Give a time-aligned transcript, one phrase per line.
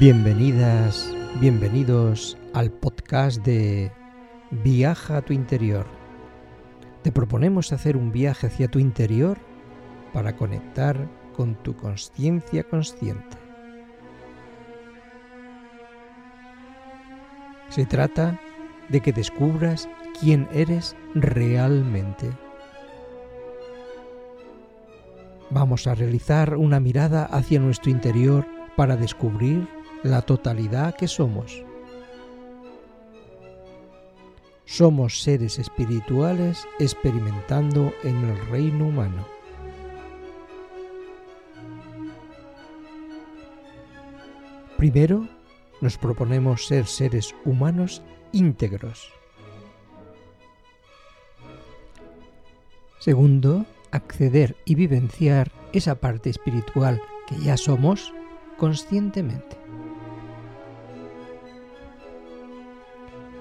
[0.00, 3.92] Bienvenidas, bienvenidos al podcast de
[4.50, 5.86] Viaja a tu interior.
[7.02, 9.38] Te proponemos hacer un viaje hacia tu interior
[10.12, 13.36] para conectar con tu conciencia consciente.
[17.68, 18.40] Se trata
[18.88, 19.88] de que descubras
[20.18, 22.32] quién eres realmente.
[25.50, 28.44] Vamos a realizar una mirada hacia nuestro interior
[28.76, 29.68] para descubrir
[30.04, 31.64] la totalidad que somos.
[34.66, 39.26] Somos seres espirituales experimentando en el reino humano.
[44.76, 45.26] Primero,
[45.80, 48.02] nos proponemos ser seres humanos
[48.32, 49.10] íntegros.
[52.98, 58.12] Segundo, acceder y vivenciar esa parte espiritual que ya somos
[58.58, 59.63] conscientemente.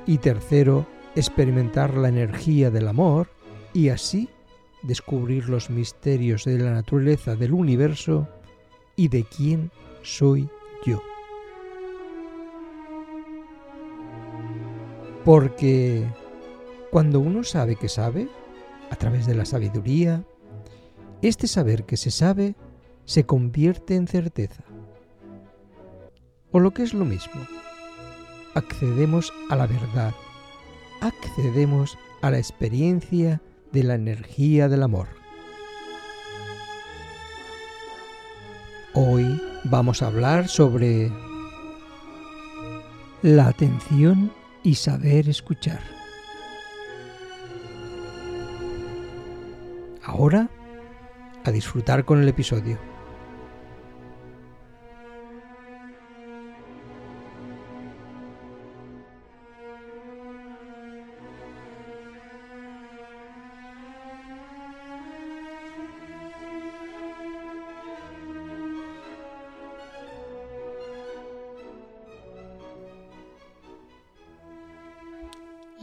[0.05, 3.29] Y tercero, experimentar la energía del amor
[3.73, 4.29] y así
[4.83, 8.27] descubrir los misterios de la naturaleza del universo
[8.95, 10.49] y de quién soy
[10.85, 11.01] yo.
[15.23, 16.05] Porque
[16.91, 18.27] cuando uno sabe que sabe,
[18.91, 20.23] a través de la sabiduría,
[21.21, 22.55] este saber que se sabe
[23.05, 24.63] se convierte en certeza.
[26.51, 27.41] O lo que es lo mismo,
[28.55, 30.13] accedemos a la verdad,
[31.01, 35.07] accedemos a la experiencia de la energía del amor.
[38.93, 41.11] Hoy vamos a hablar sobre
[43.23, 44.31] la atención
[44.61, 45.81] y saber escuchar.
[50.03, 50.49] Ahora,
[51.43, 52.92] a disfrutar con el episodio.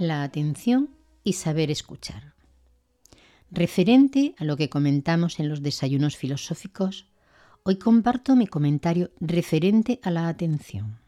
[0.01, 2.35] La atención y saber escuchar.
[3.51, 7.07] Referente a lo que comentamos en los desayunos filosóficos,
[7.65, 10.99] hoy comparto mi comentario referente a la atención.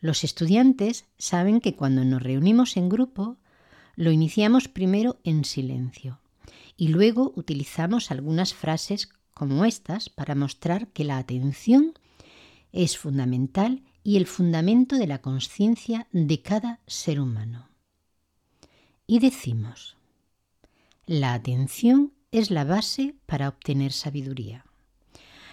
[0.00, 3.36] Los estudiantes saben que cuando nos reunimos en grupo,
[3.96, 6.20] lo iniciamos primero en silencio
[6.76, 11.94] y luego utilizamos algunas frases como estas para mostrar que la atención
[12.72, 17.68] es fundamental y el fundamento de la conciencia de cada ser humano.
[19.06, 19.96] Y decimos,
[21.06, 24.64] la atención es la base para obtener sabiduría.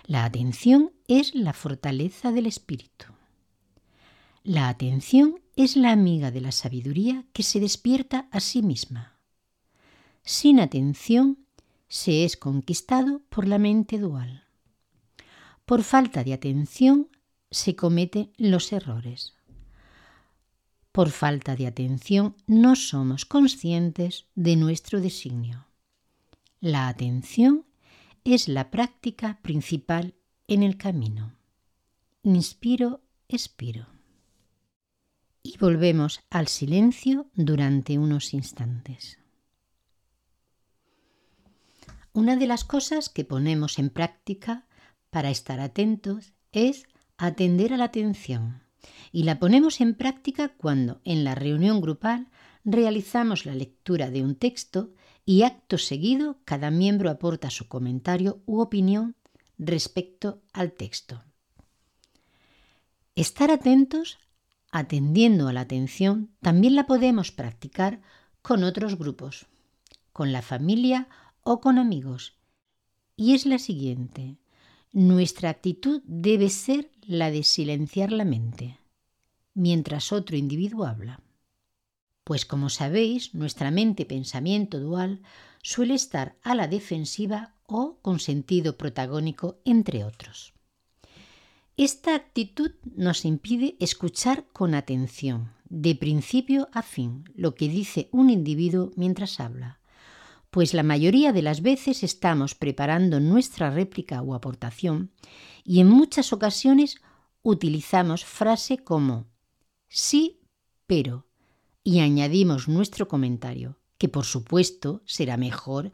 [0.06, 3.08] La atención es la fortaleza del espíritu.
[4.44, 9.18] La atención es la amiga de la sabiduría que se despierta a sí misma.
[10.24, 11.40] Sin atención
[11.90, 14.44] se es conquistado por la mente dual.
[15.66, 17.10] Por falta de atención
[17.52, 19.34] se cometen los errores.
[20.92, 25.68] Por falta de atención no somos conscientes de nuestro designio.
[26.60, 27.66] La atención
[28.24, 30.16] es la práctica principal
[30.48, 31.36] en el camino.
[32.24, 33.88] Inspiro, expiro.
[35.44, 39.20] Y volvemos al silencio durante unos instantes.
[42.12, 44.66] Una de las cosas que ponemos en práctica
[45.12, 46.88] para estar atentos es
[47.18, 48.62] atender a la atención
[49.12, 52.28] y la ponemos en práctica cuando en la reunión grupal
[52.64, 54.94] realizamos la lectura de un texto
[55.26, 59.16] y acto seguido cada miembro aporta su comentario u opinión
[59.58, 61.24] respecto al texto.
[63.16, 64.20] Estar atentos,
[64.72, 68.02] atendiendo a la atención, también la podemos practicar
[68.42, 69.48] con otros grupos,
[70.14, 71.10] con la familia
[71.42, 72.38] o con amigos.
[73.16, 74.38] Y es la siguiente.
[75.00, 78.80] Nuestra actitud debe ser la de silenciar la mente,
[79.54, 81.22] mientras otro individuo habla.
[82.24, 85.22] Pues como sabéis, nuestra mente-pensamiento dual
[85.62, 90.56] suele estar a la defensiva o con sentido protagónico, entre otros.
[91.78, 98.32] Esta actitud nos impide escuchar con atención, de principio a fin, lo que dice un
[98.32, 99.77] individuo mientras habla,
[100.58, 105.12] pues la mayoría de las veces estamos preparando nuestra réplica o aportación
[105.64, 106.96] y en muchas ocasiones
[107.44, 109.28] utilizamos frase como
[109.88, 110.42] sí,
[110.88, 111.28] pero
[111.84, 115.92] y añadimos nuestro comentario, que por supuesto será mejor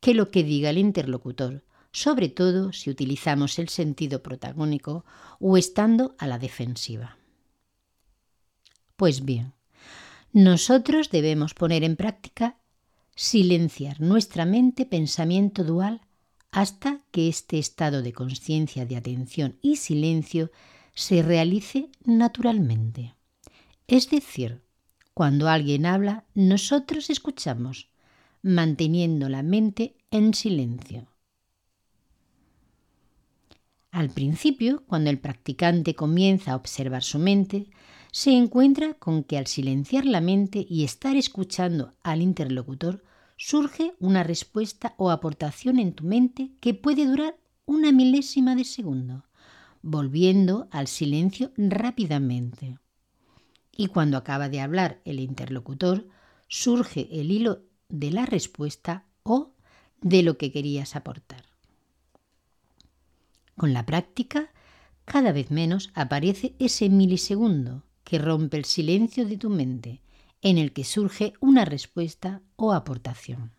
[0.00, 5.04] que lo que diga el interlocutor, sobre todo si utilizamos el sentido protagónico
[5.40, 7.18] o estando a la defensiva.
[8.96, 9.52] Pues bien,
[10.32, 12.56] nosotros debemos poner en práctica
[13.16, 16.02] silenciar nuestra mente pensamiento dual
[16.52, 20.50] hasta que este estado de conciencia de atención y silencio
[20.94, 23.14] se realice naturalmente.
[23.88, 24.62] Es decir,
[25.14, 27.88] cuando alguien habla, nosotros escuchamos,
[28.42, 31.08] manteniendo la mente en silencio.
[33.90, 37.68] Al principio, cuando el practicante comienza a observar su mente,
[38.16, 43.04] se encuentra con que al silenciar la mente y estar escuchando al interlocutor,
[43.36, 47.36] surge una respuesta o aportación en tu mente que puede durar
[47.66, 49.26] una milésima de segundo,
[49.82, 52.78] volviendo al silencio rápidamente.
[53.76, 56.08] Y cuando acaba de hablar el interlocutor,
[56.48, 59.52] surge el hilo de la respuesta o
[60.00, 61.44] de lo que querías aportar.
[63.58, 64.48] Con la práctica,
[65.04, 70.00] cada vez menos aparece ese milisegundo que rompe el silencio de tu mente,
[70.40, 73.50] en el que surge una respuesta o aportación.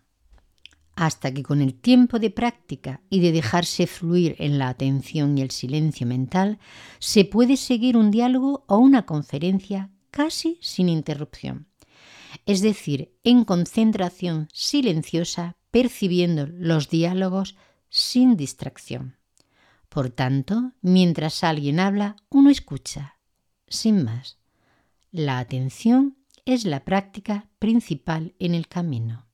[0.96, 5.42] Hasta que con el tiempo de práctica y de dejarse fluir en la atención y
[5.42, 6.58] el silencio mental,
[6.98, 11.68] se puede seguir un diálogo o una conferencia casi sin interrupción.
[12.46, 17.54] Es decir, en concentración silenciosa, percibiendo los diálogos
[17.90, 19.18] sin distracción.
[19.90, 23.18] Por tanto, mientras alguien habla, uno escucha,
[23.68, 24.37] sin más.
[25.10, 29.26] La atención es la práctica principal en el camino.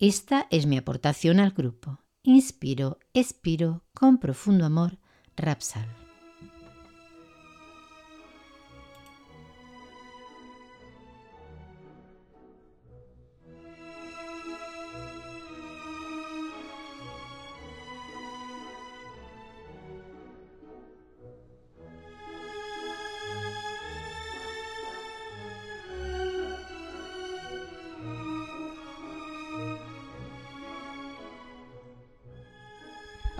[0.00, 2.00] Esta es mi aportación al grupo.
[2.24, 4.98] Inspiro, expiro con profundo amor,
[5.36, 6.01] Rapsal.